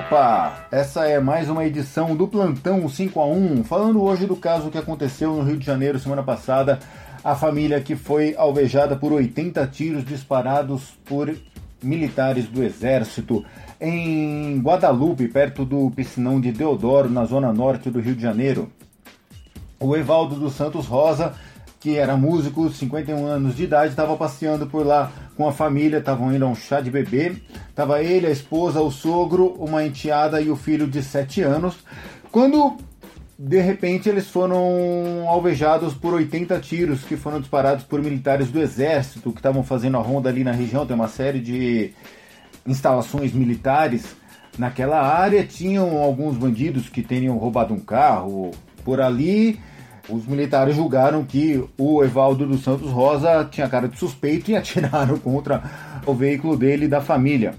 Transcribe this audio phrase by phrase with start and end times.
[0.00, 0.66] Opa!
[0.70, 4.78] Essa é mais uma edição do Plantão 5 a 1, falando hoje do caso que
[4.78, 6.78] aconteceu no Rio de Janeiro semana passada,
[7.22, 11.34] a família que foi alvejada por 80 tiros disparados por
[11.82, 13.44] militares do exército
[13.78, 18.72] em Guadalupe, perto do piscinão de Deodoro, na zona norte do Rio de Janeiro.
[19.78, 21.34] O Evaldo dos Santos Rosa
[21.80, 26.32] que era músico, 51 anos de idade, estava passeando por lá com a família, estavam
[26.32, 27.36] indo a um chá de bebê.
[27.74, 31.76] Tava ele, a esposa, o sogro, uma enteada e o filho de 7 anos.
[32.30, 32.76] Quando
[33.38, 39.32] de repente eles foram alvejados por 80 tiros que foram disparados por militares do exército
[39.32, 40.84] que estavam fazendo a ronda ali na região.
[40.84, 41.92] Tem uma série de
[42.66, 44.14] instalações militares
[44.58, 45.42] naquela área.
[45.42, 48.50] Tinham alguns bandidos que teriam roubado um carro
[48.84, 49.58] por ali
[50.10, 55.18] os militares julgaram que o Evaldo dos Santos Rosa tinha cara de suspeito e atiraram
[55.18, 55.62] contra
[56.06, 57.54] o veículo dele e da família.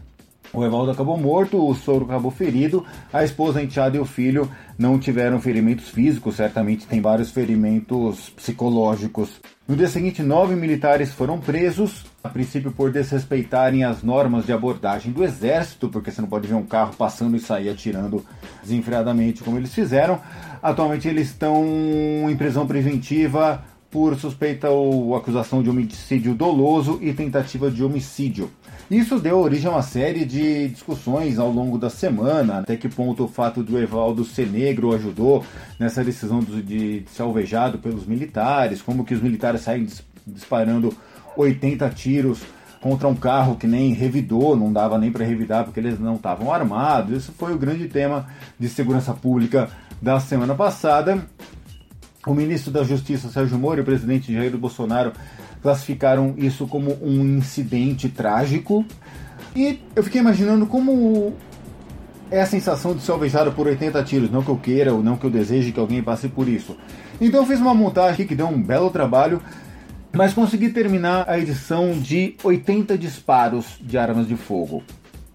[0.53, 4.49] O Evaldo acabou morto, o sogro acabou ferido, a esposa, a enteada e o filho
[4.77, 9.39] não tiveram ferimentos físicos, certamente tem vários ferimentos psicológicos.
[9.65, 15.11] No dia seguinte, nove militares foram presos, a princípio por desrespeitarem as normas de abordagem
[15.11, 18.23] do exército, porque você não pode ver um carro passando e sair atirando
[18.61, 20.19] desenfreadamente como eles fizeram.
[20.61, 21.65] Atualmente eles estão
[22.29, 28.49] em prisão preventiva por suspeita ou acusação de homicídio doloso e tentativa de homicídio.
[28.89, 33.23] Isso deu origem a uma série de discussões ao longo da semana, até que ponto
[33.23, 35.45] o fato do Evaldo ser negro ajudou
[35.79, 39.87] nessa decisão de ser alvejado pelos militares, como que os militares saem
[40.27, 40.93] disparando
[41.35, 42.41] 80 tiros
[42.81, 46.51] contra um carro que nem revidou, não dava nem para revidar porque eles não estavam
[46.51, 47.23] armados.
[47.23, 48.25] Isso foi o grande tema
[48.59, 49.69] de segurança pública
[50.01, 51.23] da semana passada.
[52.25, 55.11] O ministro da Justiça, Sérgio Moro, e o presidente Jair Bolsonaro
[55.61, 58.83] classificaram isso como um incidente trágico.
[59.55, 61.33] E eu fiquei imaginando como
[62.31, 65.17] é a sensação de ser alvejado por 80 tiros, não que eu queira ou não
[65.17, 66.77] que eu deseje que alguém passe por isso.
[67.19, 69.41] Então eu fiz uma montagem que deu um belo trabalho,
[70.13, 74.83] mas consegui terminar a edição de 80 disparos de armas de fogo.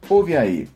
[0.09, 0.69] Ouve aí.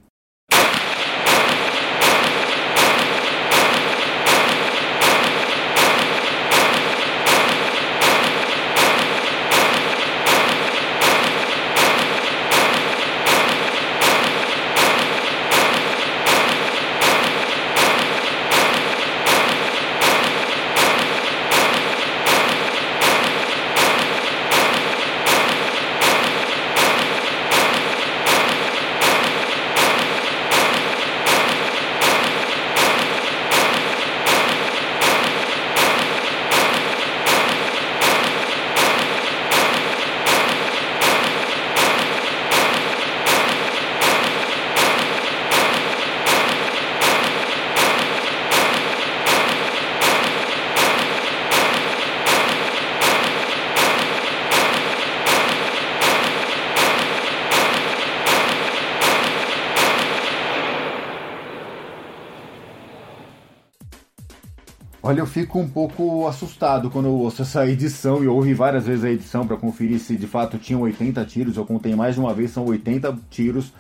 [65.10, 69.02] Olha, eu fico um pouco assustado quando eu ouço essa edição e ouvi várias vezes
[69.04, 71.56] a edição para conferir se de fato tinham 80 tiros.
[71.56, 73.72] Eu contei mais de uma vez, são 80 tiros.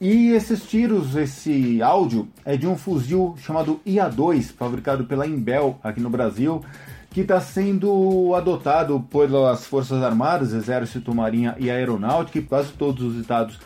[0.00, 6.00] E esses tiros, esse áudio, é de um fuzil chamado IA-2, fabricado pela Imbel aqui
[6.00, 6.64] no Brasil,
[7.10, 13.20] que está sendo adotado pelas Forças Armadas, Exército, Marinha e Aeronáutica, e quase todos os
[13.20, 13.58] estados,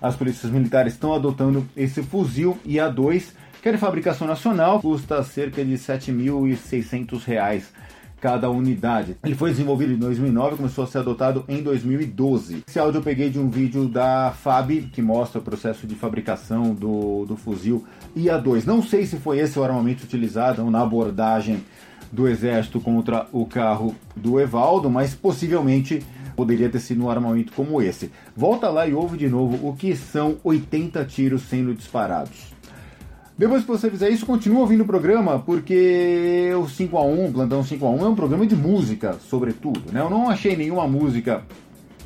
[0.00, 5.64] as polícias militares estão adotando esse fuzil IA-2 que é de fabricação nacional, custa cerca
[5.64, 7.62] de R$ 7.600
[8.20, 9.16] cada unidade.
[9.24, 12.64] Ele foi desenvolvido em 2009 e começou a ser adotado em 2012.
[12.66, 16.74] Esse áudio eu peguei de um vídeo da FAB que mostra o processo de fabricação
[16.74, 17.84] do, do fuzil
[18.16, 18.64] IA-2.
[18.64, 21.62] Não sei se foi esse o armamento utilizado na abordagem
[22.10, 26.04] do exército contra o carro do Evaldo, mas possivelmente
[26.34, 28.10] poderia ter sido um armamento como esse.
[28.36, 32.52] Volta lá e ouve de novo o que são 80 tiros sendo disparados.
[33.42, 38.08] Depois que você fizer isso, continua ouvindo o programa, porque o 5x1, Plantão 5x1, é
[38.08, 39.90] um programa de música, sobretudo.
[39.90, 40.00] Né?
[40.00, 41.42] Eu não achei nenhuma música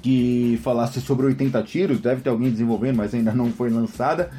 [0.00, 4.30] que falasse sobre 80 tiros, deve ter alguém desenvolvendo, mas ainda não foi lançada.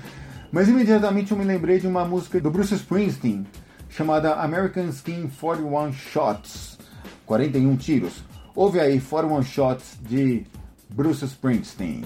[0.52, 3.46] Mas imediatamente eu me lembrei de uma música do Bruce Springsteen,
[3.88, 6.80] chamada American Skin 41 Shots
[7.28, 8.24] 41 tiros.
[8.56, 10.48] Ouve aí 41 Shots de
[10.90, 12.04] Bruce Springsteen.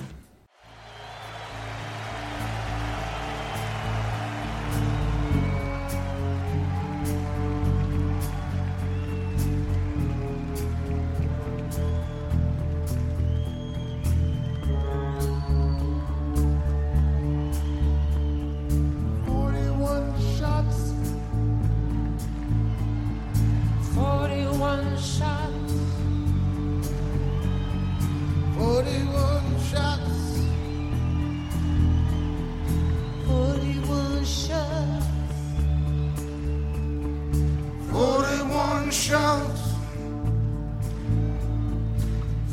[38.91, 39.61] 41 shouts.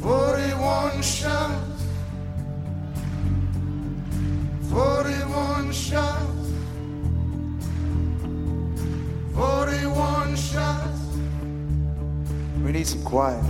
[0.01, 1.83] 41 shots.
[4.71, 6.53] 41 shots.
[9.35, 11.01] 41 shots.
[12.65, 13.45] We need some quiet.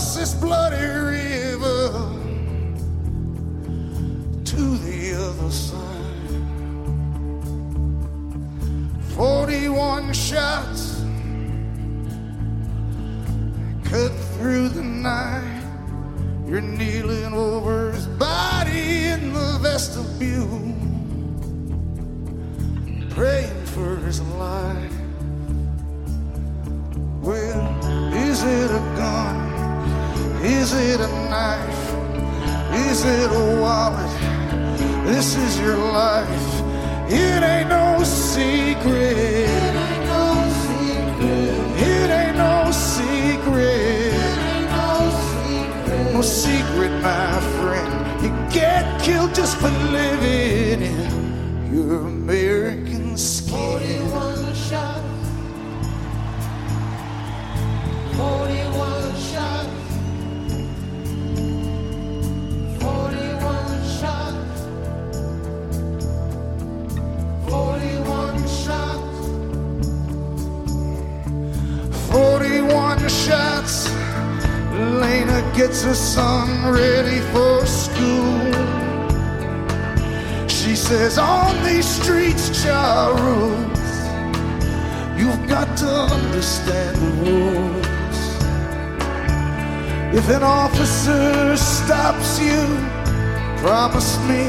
[0.00, 1.90] across this bloody river
[4.44, 5.76] to the other side.
[9.14, 11.02] 41 shots
[13.84, 15.62] cut through the night.
[16.46, 20.60] You're kneeling over his body in the vestibule,
[23.10, 24.92] praying for his life.
[27.20, 29.29] Well, is it a gun?
[30.50, 31.82] Is it a knife?
[32.90, 34.20] Is it a wallet?
[35.06, 36.50] This is your life.
[37.08, 39.48] It ain't no secret.
[41.92, 44.12] It ain't no secret.
[46.12, 48.22] No secret, my friend.
[48.22, 54.09] You get killed just for living in your American skin.
[75.80, 78.52] gets her son ready for school.
[80.48, 83.80] She says, On these streets, child rules.
[85.18, 87.86] You've got to understand the rules.
[90.14, 92.60] If an officer stops you,
[93.62, 94.48] promise me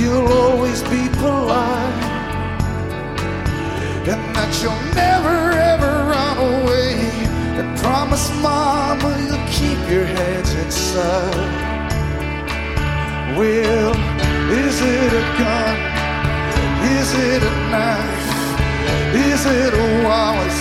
[0.00, 2.04] you'll always be polite.
[4.08, 6.94] And that you'll never ever run away.
[7.58, 11.34] And promise mama keep your hands inside.
[13.38, 13.92] Well,
[14.52, 15.76] is it a gun?
[16.98, 18.26] Is it a knife?
[19.14, 20.56] Is it a wallet?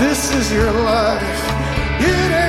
[0.00, 1.40] This is your life.
[2.00, 2.47] It ain't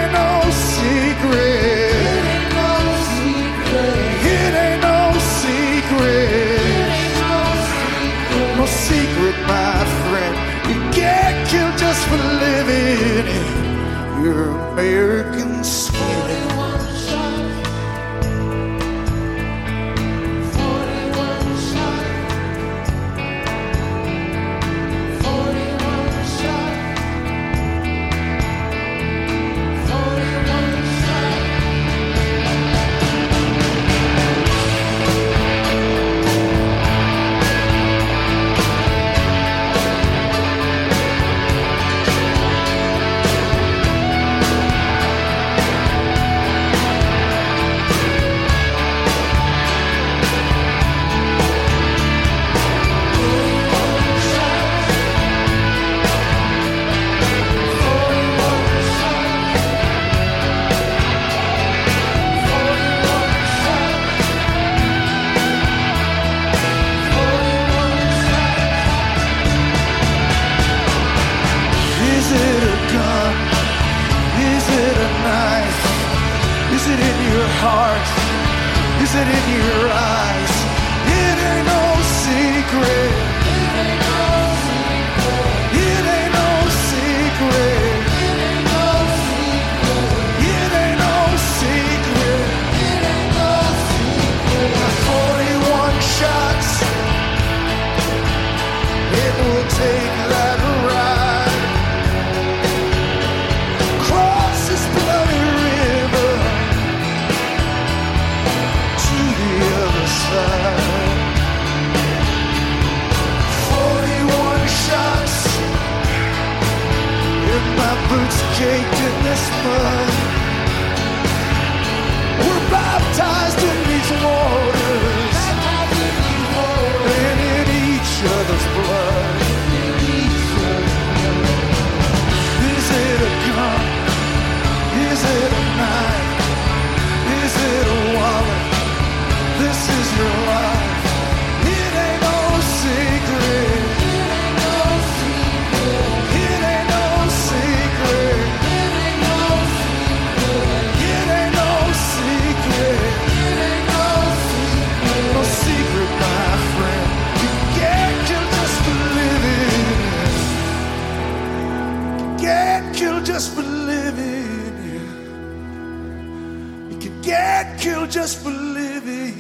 [167.30, 169.38] get killed just for living.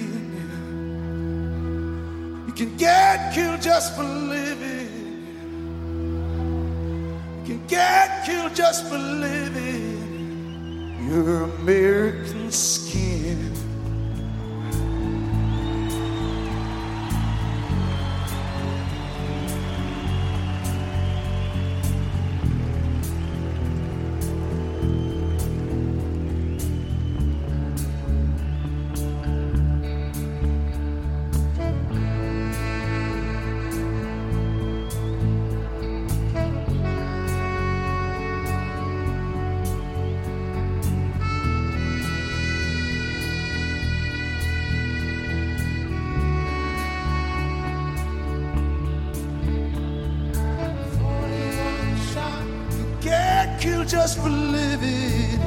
[2.45, 4.89] You can get killed just for living.
[7.37, 9.97] You can get killed just for living.
[11.09, 13.48] Your American skin.
[54.01, 55.41] Just for living.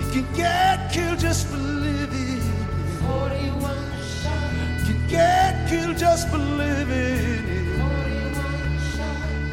[0.00, 2.40] You can get killed just for living.
[4.78, 7.44] You can get killed just for living.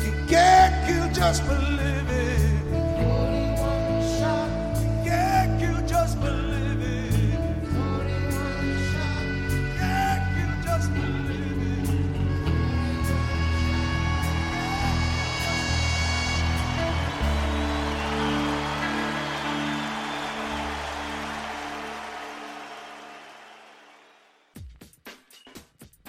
[0.02, 2.03] You can get killed just for living.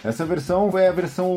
[0.04, 1.34] Essa versão foi a versão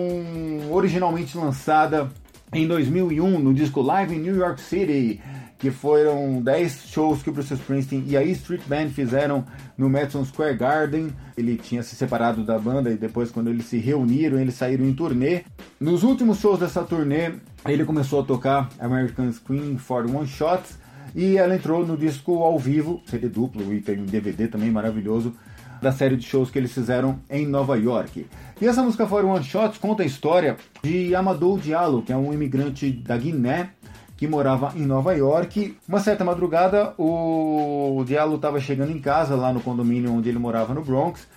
[0.70, 2.10] originalmente lançada
[2.52, 5.22] em 2001 no disco Live in New York City,
[5.58, 9.46] que foram 10 shows que o Bruce Springsteen e a E Street Band fizeram
[9.78, 11.12] no Madison Square Garden.
[11.38, 14.94] Ele tinha se separado da banda e depois, quando eles se reuniram, eles saíram em
[14.94, 15.44] turnê.
[15.80, 17.32] Nos últimos shows dessa turnê,
[17.66, 20.78] ele começou a tocar American Scream for One Shots
[21.16, 25.34] e ela entrou no disco ao vivo, CD duplo e tem um DVD também maravilhoso
[25.82, 28.28] da série de shows que eles fizeram em Nova York.
[28.60, 32.34] E essa música For One Shot conta a história de Amadou Diallo, que é um
[32.34, 33.72] imigrante da Guiné
[34.18, 35.78] que morava em Nova York.
[35.88, 40.74] Uma certa madrugada, o Diallo estava chegando em casa, lá no condomínio onde ele morava
[40.74, 41.28] no Bronx,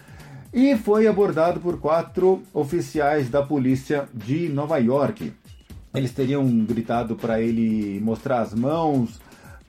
[0.52, 5.32] e foi abordado por quatro oficiais da polícia de Nova York.
[5.94, 9.20] Eles teriam gritado para ele mostrar as mãos,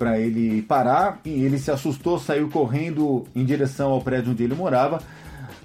[0.02, 4.56] para ele parar, e ele se assustou, saiu correndo em direção ao prédio onde ele
[4.56, 5.00] morava.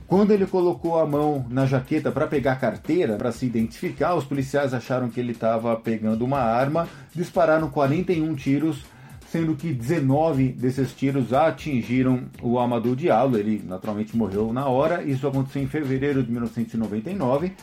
[0.07, 4.25] Quando ele colocou a mão na jaqueta para pegar a carteira, para se identificar, os
[4.25, 8.85] policiais acharam que ele estava pegando uma arma, dispararam 41 tiros,
[9.33, 13.39] sendo que 19 desses tiros atingiram o Amadou Diallo.
[13.39, 15.03] Ele naturalmente morreu na hora.
[15.03, 17.55] Isso aconteceu em fevereiro de 1999.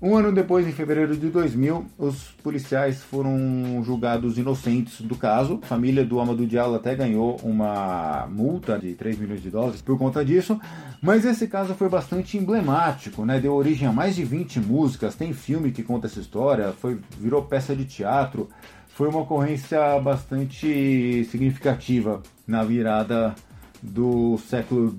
[0.00, 5.58] Um ano depois, em fevereiro de 2000, os policiais foram julgados inocentes do caso.
[5.62, 9.96] A família do Amadou Diallo até ganhou uma multa de 3 milhões de dólares por
[9.96, 10.60] conta disso.
[11.00, 13.40] Mas esse caso foi bastante emblemático, né?
[13.40, 17.42] Deu origem a mais de 20 músicas, tem filme que conta essa história, foi, virou
[17.42, 18.50] peça de teatro.
[18.88, 23.34] Foi uma ocorrência bastante significativa na virada
[23.82, 24.94] do século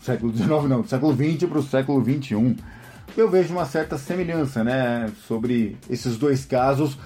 [0.00, 2.56] século XIX não, do século XX para o século XXI
[3.16, 6.98] eu vejo uma certa semelhança né, sobre esses dois casos,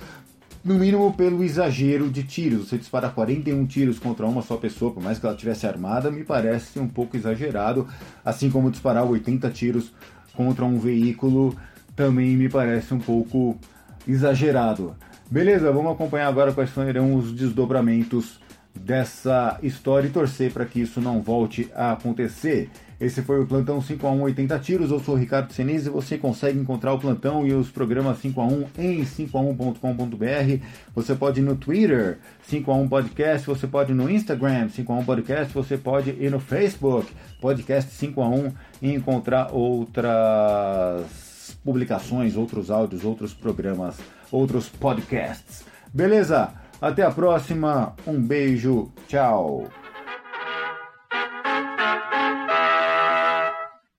[0.64, 2.68] no mínimo pelo exagero de tiros.
[2.68, 6.24] Você dispara 41 tiros contra uma só pessoa, por mais que ela estivesse armada, me
[6.24, 7.86] parece um pouco exagerado,
[8.24, 9.92] assim como disparar 80 tiros
[10.34, 11.56] contra um veículo
[11.96, 13.58] também me parece um pouco
[14.06, 14.94] exagerado.
[15.30, 18.38] Beleza, vamos acompanhar agora quais serão os desdobramentos
[18.74, 22.70] dessa história e torcer para que isso não volte a acontecer.
[22.98, 24.90] Esse foi o Plantão 5 a 1 80 tiros.
[24.90, 28.40] Eu sou o Ricardo Senise e você consegue encontrar o Plantão e os programas 5
[28.40, 30.64] a 1 em 5a1.com.br.
[30.94, 34.92] Você pode ir no Twitter 5 a 1 Podcast, você pode ir no Instagram 5
[34.92, 41.26] a 1 Podcast, você pode ir no Facebook Podcast 5 a 1 e encontrar outras
[41.62, 43.98] publicações, outros áudios, outros programas,
[44.32, 45.64] outros podcasts.
[45.92, 46.54] Beleza?
[46.80, 47.94] Até a próxima.
[48.06, 48.90] Um beijo.
[49.06, 49.68] Tchau.